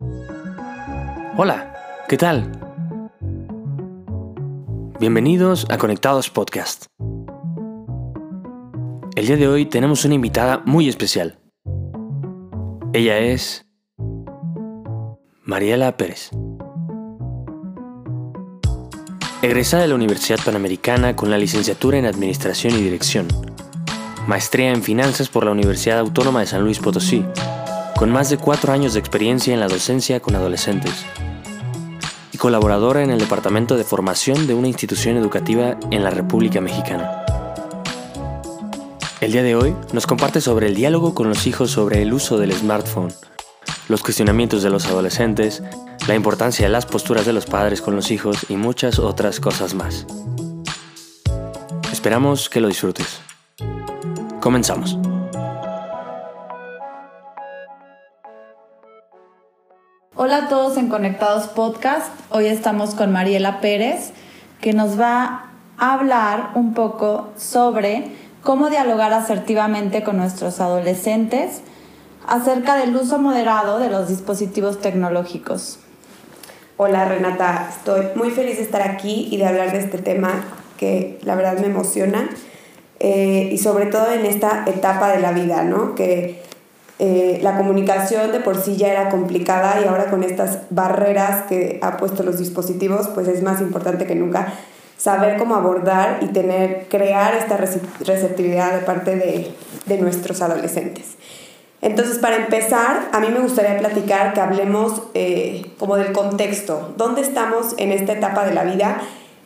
[0.00, 1.74] Hola,
[2.08, 2.52] ¿qué tal?
[5.00, 6.86] Bienvenidos a Conectados Podcast.
[9.16, 11.40] El día de hoy tenemos una invitada muy especial.
[12.92, 13.66] Ella es
[15.42, 16.30] Mariela Pérez.
[19.42, 23.26] Egresada de la Universidad Panamericana con la licenciatura en Administración y Dirección.
[24.28, 27.24] Maestría en Finanzas por la Universidad Autónoma de San Luis Potosí
[27.98, 31.04] con más de cuatro años de experiencia en la docencia con adolescentes
[32.30, 37.24] y colaboradora en el Departamento de Formación de una institución educativa en la República Mexicana.
[39.20, 42.38] El día de hoy nos comparte sobre el diálogo con los hijos sobre el uso
[42.38, 43.12] del smartphone,
[43.88, 45.64] los cuestionamientos de los adolescentes,
[46.06, 49.74] la importancia de las posturas de los padres con los hijos y muchas otras cosas
[49.74, 50.06] más.
[51.90, 53.18] Esperamos que lo disfrutes.
[54.40, 54.96] Comenzamos.
[60.20, 62.08] Hola a todos en Conectados Podcast.
[62.30, 64.10] Hoy estamos con Mariela Pérez,
[64.60, 68.02] que nos va a hablar un poco sobre
[68.42, 71.60] cómo dialogar asertivamente con nuestros adolescentes
[72.26, 75.78] acerca del uso moderado de los dispositivos tecnológicos.
[76.78, 80.42] Hola Renata, estoy muy feliz de estar aquí y de hablar de este tema
[80.78, 82.28] que la verdad me emociona
[82.98, 85.94] eh, y sobre todo en esta etapa de la vida, ¿no?
[85.94, 86.42] Que
[86.98, 91.78] eh, la comunicación de por sí ya era complicada y ahora con estas barreras que
[91.82, 94.52] ha puesto los dispositivos, pues es más importante que nunca
[94.96, 99.54] saber cómo abordar y tener, crear esta receptividad de parte de,
[99.86, 101.16] de nuestros adolescentes.
[101.80, 107.20] Entonces, para empezar, a mí me gustaría platicar que hablemos eh, como del contexto, dónde
[107.20, 109.00] estamos en esta etapa de la vida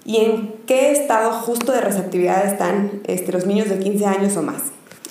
[0.06, 4.42] y en qué estado justo de receptividad están este, los niños de 15 años o
[4.42, 4.62] más.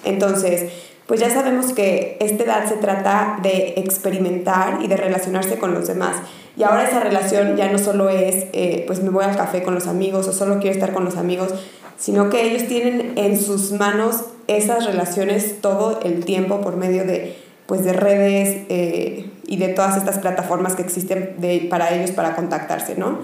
[0.04, 0.72] Entonces,
[1.08, 5.88] pues ya sabemos que esta edad se trata de experimentar y de relacionarse con los
[5.88, 6.16] demás.
[6.58, 9.74] Y ahora esa relación ya no solo es, eh, pues me voy al café con
[9.74, 11.54] los amigos o solo quiero estar con los amigos,
[11.98, 17.38] sino que ellos tienen en sus manos esas relaciones todo el tiempo por medio de,
[17.68, 21.36] pues de redes eh, y de todas estas plataformas que existen
[21.70, 23.20] para ellos para contactarse, ¿no?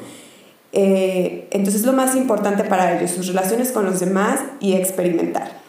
[0.73, 5.66] Eh, entonces lo más importante para ellos, sus relaciones con los demás y experimentar.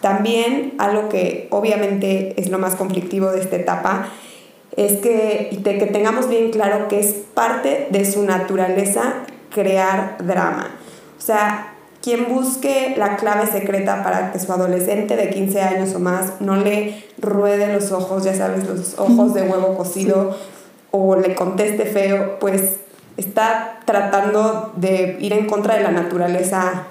[0.00, 4.08] También algo que obviamente es lo más conflictivo de esta etapa
[4.76, 10.70] es que, que tengamos bien claro que es parte de su naturaleza crear drama.
[11.18, 15.98] O sea, quien busque la clave secreta para que su adolescente de 15 años o
[15.98, 20.36] más no le ruede los ojos, ya sabes, los ojos de huevo cocido,
[20.92, 22.76] o le conteste feo, pues
[23.18, 26.84] está tratando de ir en contra de la naturaleza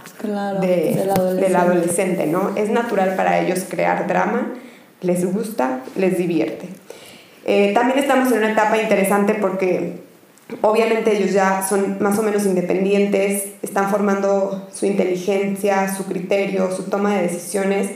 [0.61, 2.27] del, adolescente.
[2.27, 2.51] ¿no?
[2.55, 4.53] Es natural para ellos crear drama,
[5.01, 6.67] les gusta, les divierte.
[7.45, 10.01] Eh, también estamos en una etapa interesante porque
[10.61, 16.83] obviamente ellos ya son más o menos independientes, están formando su inteligencia, su criterio, su
[16.83, 17.91] toma de decisiones,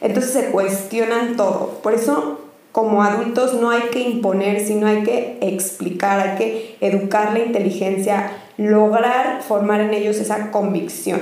[0.00, 1.80] entonces se cuestionan todo.
[1.82, 2.41] Por eso
[2.72, 8.32] como adultos no hay que imponer, sino hay que explicar, hay que educar la inteligencia,
[8.56, 11.20] lograr formar en ellos esa convicción,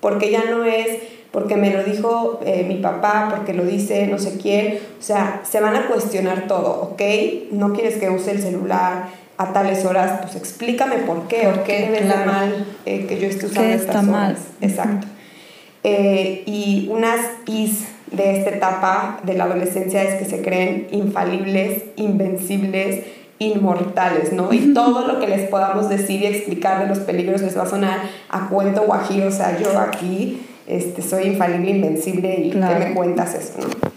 [0.00, 0.98] porque ya no es
[1.32, 5.40] porque me lo dijo eh, mi papá, porque lo dice no sé quién, o sea,
[5.50, 7.02] se van a cuestionar todo, ¿ok?
[7.50, 9.08] No quieres que use el celular
[9.38, 13.46] a tales horas, pues explícame por qué, ¿Por qué ves mal eh, que yo esté
[13.46, 14.36] usando ¿Qué estas Mal?
[14.60, 15.06] Exacto.
[15.84, 21.84] Eh, y unas is de esta etapa de la adolescencia es que se creen infalibles,
[21.96, 23.04] invencibles,
[23.38, 24.52] inmortales, ¿no?
[24.52, 27.66] Y todo lo que les podamos decir y explicar de los peligros les va a
[27.66, 32.94] sonar a cuento guajiro, o sea, yo aquí este, soy infalible, invencible y ¿qué me
[32.94, 33.90] cuentas eso, no?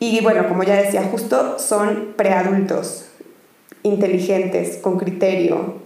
[0.00, 3.06] Y bueno, como ya decía, justo son preadultos,
[3.84, 5.81] inteligentes, con criterio.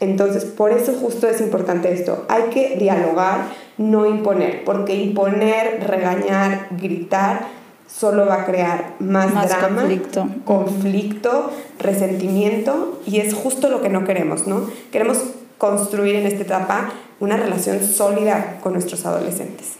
[0.00, 2.24] Entonces, por eso justo es importante esto.
[2.28, 7.48] Hay que dialogar, no imponer, porque imponer, regañar, gritar,
[7.86, 10.28] solo va a crear más, drama, conflicto.
[10.44, 14.70] conflicto, resentimiento, y es justo lo que no queremos, ¿no?
[14.90, 15.18] Queremos
[15.58, 19.74] construir en esta etapa una relación sólida con nuestros adolescentes.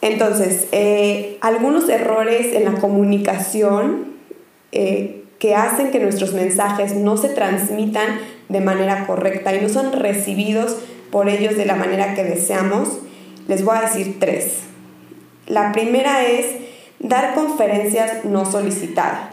[0.00, 4.16] Entonces, eh, algunos errores en la comunicación
[4.72, 9.92] eh, que hacen que nuestros mensajes no se transmitan de manera correcta y no son
[9.92, 10.76] recibidos
[11.10, 12.98] por ellos de la manera que deseamos,
[13.48, 14.60] les voy a decir tres.
[15.46, 16.46] La primera es
[16.98, 19.30] dar conferencias no solicitadas.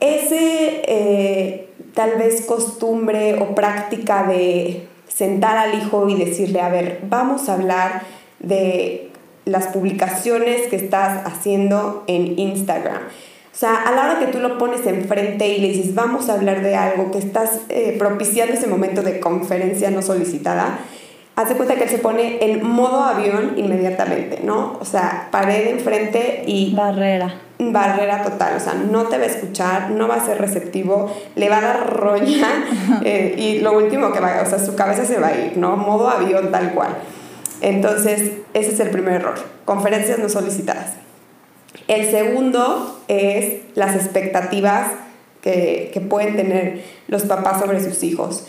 [0.00, 7.00] Ese eh, tal vez costumbre o práctica de sentar al hijo y decirle, a ver,
[7.08, 8.02] vamos a hablar
[8.40, 9.10] de
[9.44, 13.02] las publicaciones que estás haciendo en Instagram.
[13.54, 16.34] O sea, a la hora que tú lo pones enfrente y le dices, vamos a
[16.34, 20.80] hablar de algo, que estás eh, propiciando ese momento de conferencia no solicitada,
[21.36, 24.76] haz de cuenta que él se pone en modo avión inmediatamente, ¿no?
[24.80, 26.74] O sea, pared enfrente y...
[26.74, 27.42] Barrera.
[27.60, 31.48] Barrera total, o sea, no te va a escuchar, no va a ser receptivo, le
[31.48, 32.48] va a dar roña
[33.04, 35.76] eh, y lo último que va, o sea, su cabeza se va a ir, ¿no?
[35.76, 36.96] Modo avión tal cual.
[37.60, 41.03] Entonces, ese es el primer error, conferencias no solicitadas.
[41.88, 44.92] El segundo es las expectativas
[45.42, 48.46] que, que pueden tener los papás sobre sus hijos.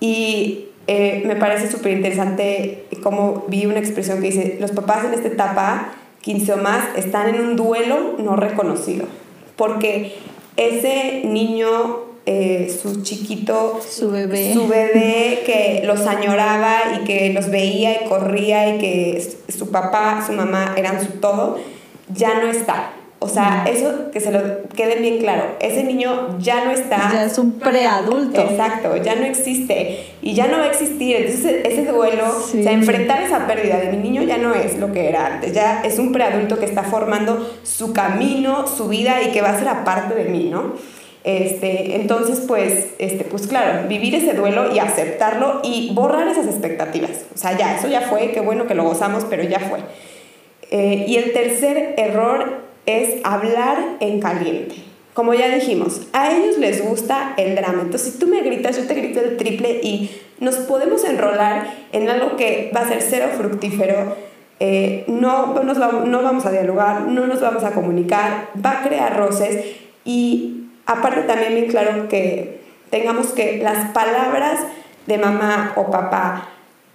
[0.00, 5.14] Y eh, me parece súper interesante como vi una expresión que dice, los papás en
[5.14, 5.92] esta etapa,
[6.22, 9.06] 15 o más, están en un duelo no reconocido,
[9.56, 10.16] porque
[10.56, 14.52] ese niño, eh, su chiquito, su bebé.
[14.52, 20.24] su bebé que los añoraba y que los veía y corría y que su papá,
[20.26, 21.58] su mamá eran su todo,
[22.14, 22.92] ya no está.
[23.22, 24.40] O sea, eso que se lo
[24.74, 25.44] quede bien claro.
[25.60, 27.10] Ese niño ya no está.
[27.12, 28.40] Ya es un preadulto.
[28.40, 31.16] Exacto, ya no existe y ya no va a existir.
[31.16, 34.92] Entonces, ese duelo, o sea, enfrentar esa pérdida de mi niño ya no es lo
[34.92, 35.52] que era antes.
[35.52, 39.58] Ya es un preadulto que está formando su camino, su vida y que va a
[39.58, 40.72] ser aparte de mí, ¿no?
[41.22, 47.10] Este, entonces, pues, este, pues claro, vivir ese duelo y aceptarlo y borrar esas expectativas.
[47.32, 49.78] O sea, ya, eso ya fue, qué bueno que lo gozamos, pero ya fue.
[50.74, 54.76] Eh, y el tercer error es hablar en caliente.
[55.12, 57.82] Como ya dijimos, a ellos les gusta el drama.
[57.82, 60.10] Entonces, si tú me gritas, yo te grito el triple y
[60.40, 64.16] nos podemos enrolar en algo que va a ser cero fructífero.
[64.60, 69.76] Eh, no, no vamos a dialogar, no nos vamos a comunicar, va a crear roces
[70.06, 74.60] y aparte también bien claro que tengamos que las palabras
[75.06, 76.48] de mamá o papá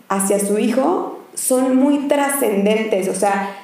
[0.10, 3.56] hacia su hijo son muy trascendentes, o sea,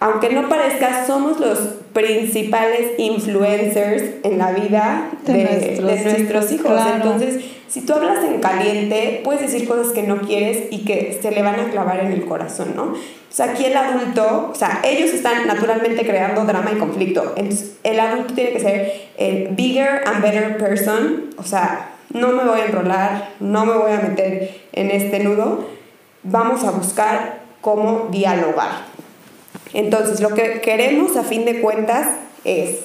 [0.00, 1.58] aunque no parezca, somos los
[1.92, 6.80] principales influencers en la vida de, nuestros, hijos.
[6.94, 11.32] Entonces, si tú hablas en caliente, puedes decir cosas que no quieres y que se
[11.32, 12.84] le van a clavar en el corazón, ¿no?
[12.84, 17.34] O sea, aquí el adulto, o sea, ellos están naturalmente creando drama y conflicto.
[17.36, 22.44] Entonces, el adulto tiene que ser el bigger and better person, o sea, no me
[22.44, 25.66] voy a enrolar, no me voy a meter en este nudo,
[26.22, 28.97] vamos a buscar cómo dialogar.
[29.72, 32.08] Entonces, lo que queremos a fin de cuentas
[32.44, 32.80] es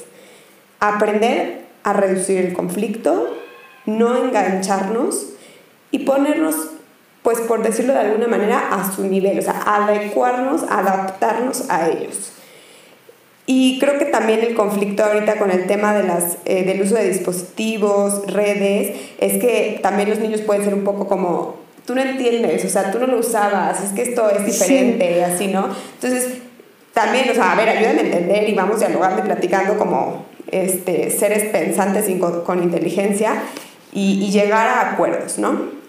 [0.80, 3.38] aprender a reducir el conflicto,
[3.85, 5.27] no engancharnos
[5.91, 6.56] y ponernos,
[7.21, 12.33] pues por decirlo de alguna manera, a su nivel, o sea, adecuarnos, adaptarnos a ellos.
[13.45, 16.95] Y creo que también el conflicto ahorita con el tema de las, eh, del uso
[16.95, 22.01] de dispositivos, redes, es que también los niños pueden ser un poco como, tú no
[22.01, 25.68] entiendes, o sea, tú no lo usabas, es que esto es diferente, así, ¿no?
[25.95, 26.38] Entonces,
[26.94, 31.10] también, o sea, a ver, ayúdenme a entender y vamos dialogando y platicando como este,
[31.10, 32.06] seres pensantes
[32.45, 33.42] con, inteligencia
[33.92, 35.84] y, llegar a acuerdos, ¿no?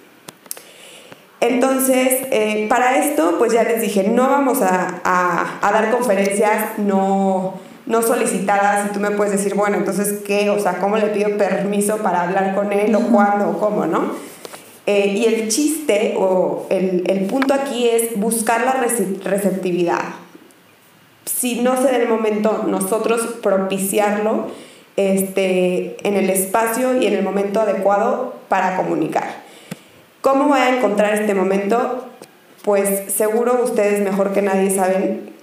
[1.40, 7.60] Entonces, eh, para esto, pues ya les dije, no vamos a, a, dar conferencias no,
[7.84, 10.48] no solicitadas y tú me puedes decir, bueno, entonces, ¿qué?
[10.48, 14.12] O sea, ¿cómo le pido permiso para hablar con él o cuándo o cómo, no?
[14.86, 18.82] Eh, y el chiste o el, el punto aquí es buscar la
[19.24, 20.23] receptividad
[21.24, 24.48] si no se da el momento, nosotros propiciarlo
[24.96, 29.42] este, en el espacio y en el momento adecuado para comunicar.
[30.20, 32.06] ¿Cómo voy a encontrar este momento?
[32.62, 35.34] Pues seguro ustedes mejor que nadie saben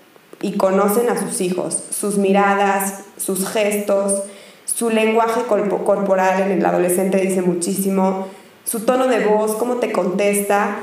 [0.42, 4.24] y conocen a sus hijos, sus miradas, sus gestos,
[4.66, 8.28] su lenguaje corporal en el adolescente dice muchísimo,
[8.64, 10.80] su tono de voz, cómo te contesta,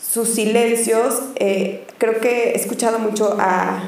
[0.00, 1.22] sus silencios.
[1.36, 3.82] Eh, creo que he escuchado mucho a,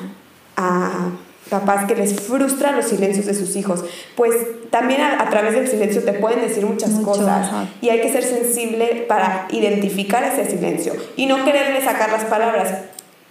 [0.57, 1.11] a
[1.53, 3.85] papás que les frustran los silencios de sus hijos,
[4.17, 4.35] pues
[4.71, 7.51] también a, través del silencio te pueden decir muchas cosas
[7.83, 12.73] y hay que ser sensible para identificar ese silencio y no quererle sacar las palabras.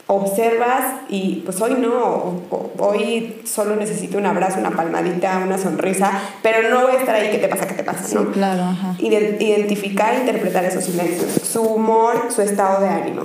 [0.07, 2.41] Observas y pues hoy no,
[2.77, 6.11] hoy solo necesito un abrazo, una palmadita, una sonrisa,
[6.43, 7.65] pero no voy a estar ahí, ¿qué te pasa?
[7.65, 8.03] ¿Qué te pasa?
[8.03, 8.75] Sí, claro.
[8.99, 13.23] Identificar e interpretar esos silencios, su humor, su estado de ánimo.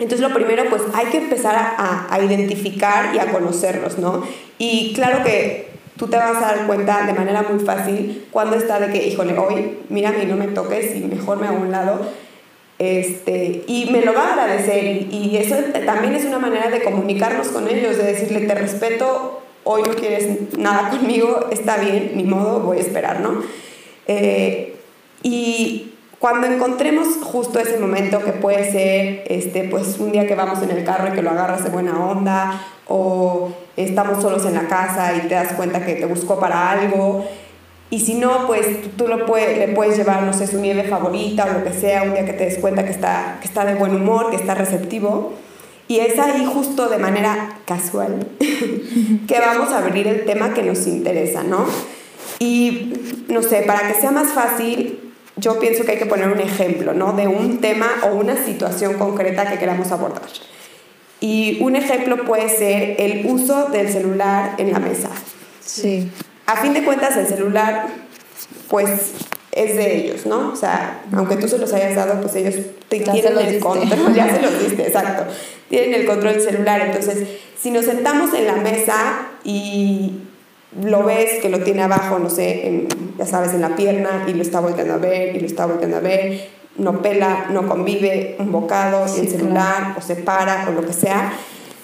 [0.00, 4.22] Entonces lo primero, pues hay que empezar a, identificar y a conocerlos, ¿no?
[4.58, 8.80] Y claro que tú te vas a dar cuenta de manera muy fácil cuando está
[8.80, 12.00] de que, híjole, hoy mírame y no me toques y mejor me hago un lado.
[12.78, 17.48] Este, y me lo va a agradecer y, eso también es una manera de comunicarnos
[17.48, 22.60] con ellos, de decirle, te respeto, hoy no quieres nada conmigo, está bien, ni modo,
[22.60, 23.42] voy a esperar, ¿no?
[24.06, 24.76] Eh,
[25.22, 25.89] y
[26.20, 30.70] cuando encontremos justo ese momento que puede ser este, pues un día que vamos en
[30.70, 35.14] el carro y que lo agarras de buena onda o estamos solos en la casa
[35.14, 37.24] y te das cuenta que te buscó para algo.
[37.88, 38.66] Y si no, pues
[38.98, 42.02] tú lo puedes, le puedes llevar, no sé, su nieve favorita o lo que sea,
[42.02, 44.54] un día que te des cuenta que está, que está de buen humor, que está
[44.54, 45.32] receptivo.
[45.88, 50.86] Y es ahí justo de manera casual que vamos a abrir el tema que nos
[50.86, 51.64] interesa, ¿no?
[52.38, 52.92] Y
[53.28, 54.99] no sé, para que sea más fácil,
[55.40, 57.12] yo pienso que hay que poner un ejemplo, ¿no?
[57.14, 60.22] De un tema o una situación concreta que queramos abordar.
[61.20, 65.10] Y un ejemplo puede ser el uso del celular en la mesa.
[65.64, 66.10] Sí.
[66.46, 67.86] A fin de cuentas, el celular,
[68.68, 69.12] pues
[69.52, 70.52] es de ellos, ¿no?
[70.52, 72.54] O sea, aunque tú se los hayas dado, pues ellos
[72.88, 75.24] tienen el control, ya se los diste, exacto,
[75.68, 76.80] tienen el control del celular.
[76.80, 77.28] Entonces,
[77.60, 80.20] si nos sentamos en la mesa y
[80.78, 82.86] lo ves que lo tiene abajo, no sé,
[83.18, 85.96] ya sabes, en la pierna y lo está volteando a ver y lo está volteando
[85.96, 90.86] a ver, no pela, no convive un bocado, el celular o se para o lo
[90.86, 91.32] que sea,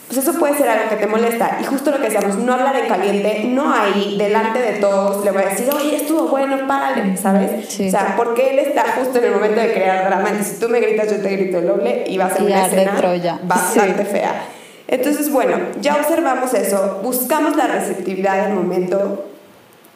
[0.06, 1.58] pues eso puede ser algo que te molesta.
[1.60, 5.32] Y justo lo que decíamos, no hablar en caliente, no ahí, delante de todos, le
[5.32, 7.80] voy a decir, oye, estuvo bueno, párale, ¿sabes?
[7.80, 10.28] O sea, porque él está justo en el momento de crear drama.
[10.28, 12.66] Entonces, si tú me gritas, yo te grito el doble y va a ser una
[12.66, 12.94] escena
[13.42, 14.44] bastante fea.
[14.88, 19.24] Entonces, bueno, ya observamos eso, buscamos la receptividad del momento.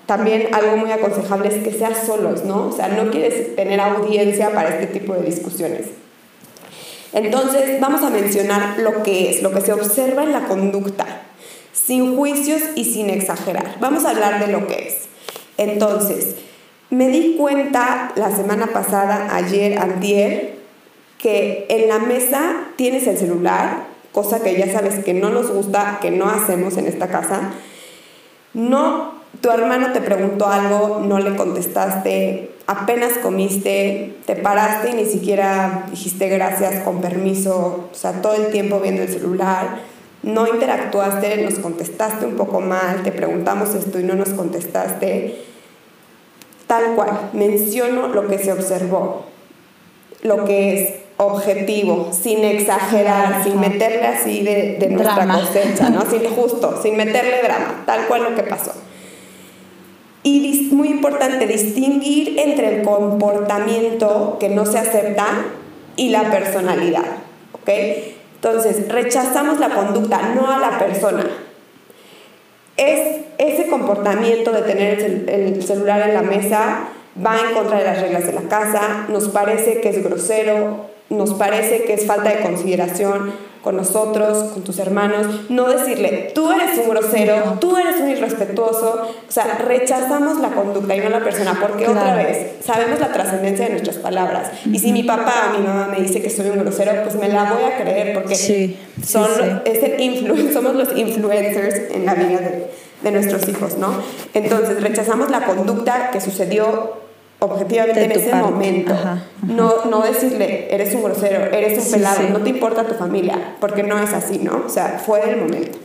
[0.06, 2.68] También algo muy aconsejable es que seas solos, ¿no?
[2.68, 5.86] O sea, no quieres tener audiencia para este tipo de discusiones.
[7.12, 11.22] Entonces, vamos a mencionar lo que es, lo que se observa en la conducta,
[11.72, 13.76] sin juicios y sin exagerar.
[13.80, 15.08] Vamos a hablar de lo que es.
[15.56, 16.36] Entonces,
[16.90, 20.54] me di cuenta la semana pasada, ayer, antier,
[21.18, 25.98] que en la mesa tienes el celular, cosa que ya sabes que no nos gusta,
[26.00, 27.52] que no hacemos en esta casa.
[28.54, 35.06] No, tu hermano te preguntó algo, no le contestaste, apenas comiste, te paraste y ni
[35.06, 39.78] siquiera dijiste gracias, con permiso, o sea, todo el tiempo viendo el celular,
[40.22, 45.42] no interactuaste, nos contestaste un poco mal, te preguntamos esto y no nos contestaste.
[46.66, 49.24] Tal cual, menciono lo que se observó,
[50.22, 56.02] lo que es objetivo, sin exagerar, sin meterle así de, de nuestra cosecha, ¿no?
[56.10, 58.72] Sin, justo, sin meterle drama, tal cual lo que pasó.
[60.22, 65.26] Y muy importante distinguir entre el comportamiento que no se acepta
[65.96, 67.04] y la personalidad.
[67.52, 67.68] ¿ok?
[68.36, 71.26] Entonces, rechazamos la conducta, no a la persona.
[72.76, 76.88] Es ese comportamiento de tener el celular en la mesa
[77.22, 81.34] va en contra de las reglas de la casa, nos parece que es grosero, nos
[81.34, 86.78] parece que es falta de consideración, con nosotros, con tus hermanos, no decirle, tú eres
[86.78, 91.58] un grosero, tú eres un irrespetuoso, o sea, rechazamos la conducta y no la persona,
[91.60, 95.66] porque otra vez, sabemos la trascendencia de nuestras palabras, y si mi papá o mi
[95.66, 99.28] mamá me dice que soy un grosero, pues me la voy a creer, porque son,
[99.64, 102.70] Es el somos los influencers en la vida de,
[103.02, 103.92] de nuestros hijos, ¿no?
[104.32, 107.09] Entonces, rechazamos la conducta que sucedió
[107.40, 108.94] objetivamente en ese momento.
[109.42, 113.82] No, no decirle, eres un grosero, eres un pelado, no te importa tu familia, porque
[113.82, 114.64] no es así, ¿no?
[114.66, 115.78] O sea, fue el momento.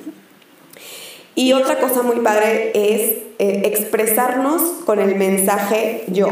[1.34, 3.02] Y otra cosa muy padre es
[3.40, 6.30] eh, expresarnos con el mensaje yo.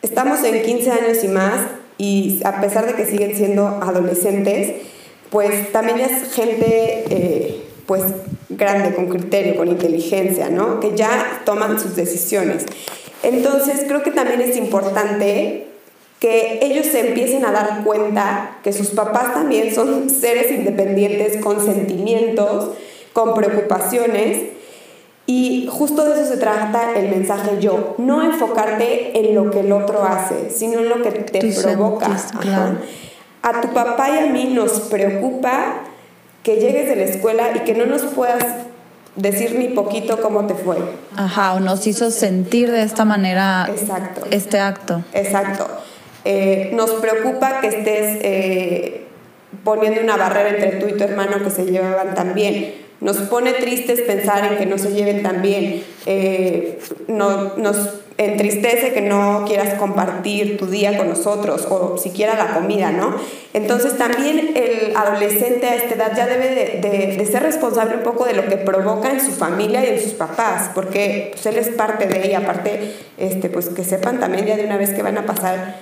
[0.00, 1.60] Estamos en 15 años y más
[1.98, 4.82] y a pesar de que siguen siendo adolescentes,
[5.30, 8.02] pues también es gente eh, pues
[8.48, 10.80] grande, con criterio, con inteligencia, ¿no?
[10.80, 12.64] Que ya toman sus decisiones.
[13.24, 15.66] Entonces creo que también es importante
[16.20, 21.64] que ellos se empiecen a dar cuenta que sus papás también son seres independientes con
[21.64, 22.70] sentimientos,
[23.12, 24.50] con preocupaciones.
[25.26, 29.72] Y justo de eso se trata el mensaje yo, no enfocarte en lo que el
[29.72, 32.10] otro hace, sino en lo que te provoca.
[33.42, 35.80] A tu papá y a mí nos preocupa
[36.42, 38.44] que llegues de la escuela y que no nos puedas
[39.16, 40.76] decir ni poquito cómo te fue.
[41.16, 44.26] Ajá, o nos hizo sentir de esta manera Exacto.
[44.30, 45.02] este acto.
[45.12, 45.66] Exacto.
[46.24, 49.06] Eh, nos preocupa que estés eh,
[49.62, 52.83] poniendo una barrera entre tú y tu hermano que se llevaban tan bien.
[53.04, 55.84] Nos pone tristes pensar en que no se lleven tan bien.
[56.06, 62.54] Eh, no, nos entristece que no quieras compartir tu día con nosotros o siquiera la
[62.54, 63.14] comida, ¿no?
[63.52, 68.32] Entonces también el adolescente a esta edad ya debe de, ser responsable un poco de
[68.32, 72.06] lo que provoca en su familia y en sus papás, porque pues, él es parte
[72.06, 75.26] de ella, aparte, este, pues que sepan también ya de una vez que van a
[75.26, 75.76] pasar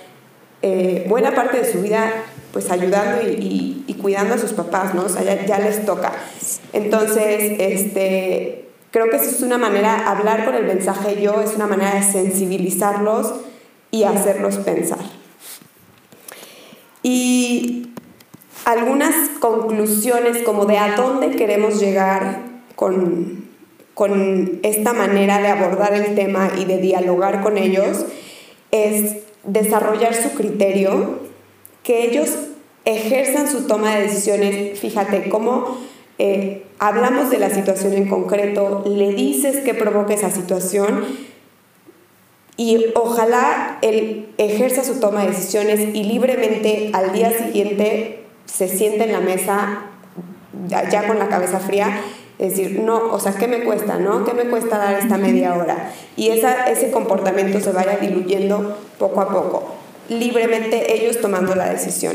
[0.63, 2.13] eh, buena parte de su vida
[2.53, 5.07] pues ayudando y, cuidando a sus papás, ¿no?
[5.07, 6.13] Ya, ya les toca.
[6.73, 11.67] Entonces, este Creo que eso es una manera, hablar con el mensaje yo es una
[11.67, 13.33] manera de sensibilizarlos
[13.91, 14.99] y hacerlos pensar.
[17.03, 17.89] Y
[18.67, 22.43] algunas conclusiones como de a dónde queremos llegar
[22.77, 23.47] con,
[23.95, 28.05] con esta manera de abordar el tema y de dialogar con ellos
[28.73, 31.21] es desarrollar su criterio,
[31.83, 32.31] que ellos
[32.85, 34.79] ejerzan su toma de decisiones.
[34.81, 35.79] Fíjate cómo
[36.19, 41.05] eh, hablamos de la situación en concreto, le dices que provoca esa situación
[42.57, 49.05] y ojalá él ejerza su toma de decisiones y libremente al día siguiente se siente
[49.05, 49.87] en la mesa
[50.69, 52.03] ya con la cabeza fría
[52.43, 54.25] es decir, no, o sea, ¿qué me cuesta, no?
[54.25, 55.93] ¿Qué me cuesta dar esta media hora?
[56.17, 59.75] Y esa, ese comportamiento se vaya diluyendo poco a poco,
[60.13, 62.15] libremente ellos tomando la decisión.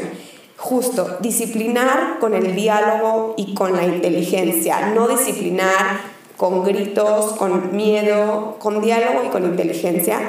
[0.57, 8.57] Justo, disciplinar con el diálogo y con la inteligencia, no disciplinar con gritos, con miedo,
[8.59, 10.19] con diálogo y con inteligencia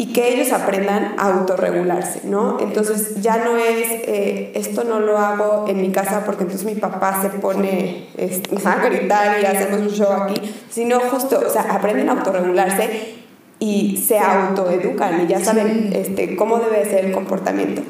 [0.00, 2.58] y que ellos aprendan a autorregularse, ¿no?
[2.58, 6.74] Entonces ya no es, eh, esto no lo hago en mi casa porque entonces mi
[6.74, 10.40] papá se pone este, a gritar y hacemos un show aquí,
[10.70, 13.19] sino justo, o sea, aprenden a autorregularse
[13.60, 17.82] y se autoeducan y ya saben este, cómo debe ser el comportamiento,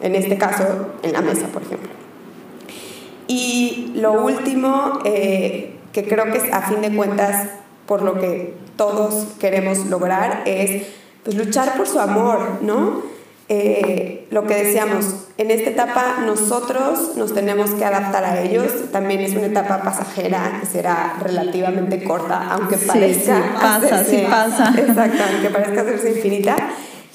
[0.00, 1.90] en este caso en la mesa, por ejemplo.
[3.26, 7.48] Y lo último, eh, que creo que es a fin de cuentas
[7.86, 10.86] por lo que todos queremos lograr, es
[11.24, 13.13] pues luchar por su amor, ¿no?
[13.48, 19.20] Eh, lo que decíamos, en esta etapa nosotros nos tenemos que adaptar a ellos, también
[19.20, 24.74] es una etapa pasajera que será relativamente corta, aunque parezca sí, pasa, sí pasa.
[24.78, 26.56] Exacto, aunque parezca hacerse infinita.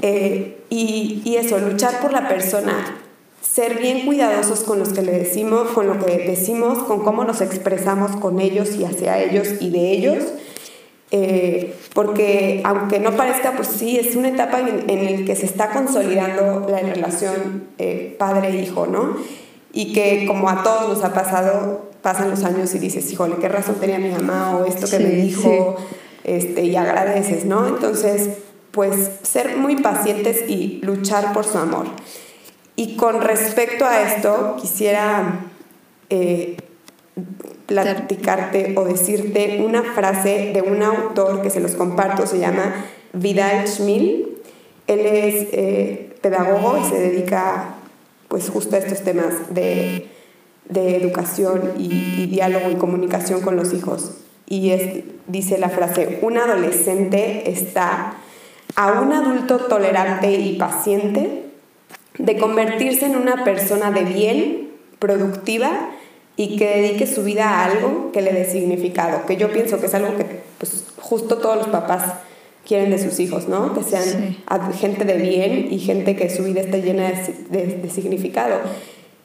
[0.02, 3.00] Eh, y, y eso, luchar por la persona,
[3.42, 7.42] ser bien cuidadosos con los que le decimos, con lo que decimos, con cómo nos
[7.42, 10.24] expresamos con ellos y hacia ellos y de ellos.
[11.12, 15.46] Eh, porque aunque no parezca, pues sí, es una etapa en, en la que se
[15.46, 19.18] está consolidando la relación eh, padre-hijo, ¿no?
[19.74, 23.50] Y que como a todos nos ha pasado, pasan los años y dices, híjole, qué
[23.50, 25.78] razón tenía mi mamá o esto que me dijo,
[26.24, 27.68] este, y agradeces, ¿no?
[27.68, 28.30] Entonces,
[28.72, 31.88] pues ser muy pacientes y luchar por su amor.
[32.76, 35.48] Y con respecto a esto, quisiera
[36.10, 36.58] eh,
[37.66, 43.68] platicarte o decirte una frase de un autor que se los comparto, se llama Vidal
[43.68, 44.38] Schmil.
[44.88, 47.76] Él es eh, pedagogo y se dedica
[48.28, 50.08] pues justo a estos temas de,
[50.68, 54.18] de educación y, y, diálogo y comunicación con los hijos.
[54.48, 58.16] Y es, dice la frase, un adolescente está
[58.76, 61.44] a un adulto tolerante y paciente
[62.18, 65.92] de convertirse en una persona de bien, productiva
[66.40, 69.88] y que dedique su vida a algo que le dé significado, que yo pienso que
[69.88, 70.26] es algo que
[70.58, 72.14] pues, justo todos los papás
[72.66, 73.74] quieren de sus hijos, ¿no?
[73.74, 74.38] Que sean sí.
[74.80, 78.56] gente de bien y gente que su vida esté llena de, de, de, significado.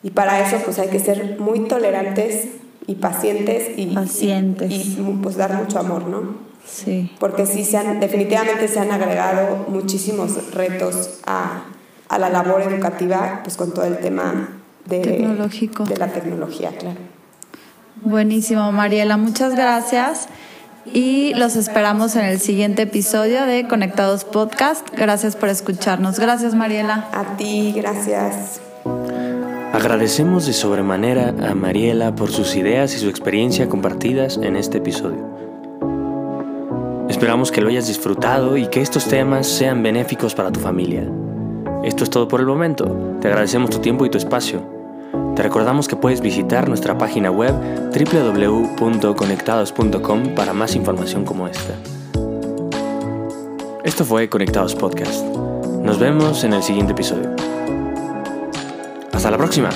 [0.03, 2.49] Y para eso pues hay que ser muy tolerantes
[2.89, 4.73] y pacientes y, pacientes.
[4.73, 6.35] y, y pues dar mucho amor, ¿no?
[6.67, 7.13] Sí.
[7.21, 11.67] Porque sí, se han, definitivamente se han agregado muchísimos retos a,
[12.09, 15.85] a la labor educativa, pues con todo el tema de, Tecnológico.
[15.85, 16.99] de la tecnología, claro.
[18.03, 20.29] Buenísimo, Mariela, muchas gracias.
[20.93, 24.87] Y los esperamos en el siguiente episodio de Conectados Podcast.
[24.95, 26.19] Gracias por escucharnos.
[26.19, 27.09] Gracias, Mariela.
[27.13, 28.61] A ti, gracias.
[29.73, 35.35] Agradecemos de sobremanera a Mariela por sus ideas y su experiencia compartidas en este episodio.
[37.09, 41.11] Esperamos que lo hayas disfrutado y que estos temas sean benéficos para tu familia.
[41.83, 43.19] Esto es todo por el momento.
[43.21, 44.74] Te agradecemos tu tiempo y tu espacio.
[45.35, 47.55] Te recordamos que puedes visitar nuestra página web
[47.93, 51.75] www.conectados.com para más información como esta.
[53.83, 55.25] Esto fue Conectados Podcast.
[55.83, 57.35] Nos vemos en el siguiente episodio.
[59.13, 59.71] Hasta la próxima.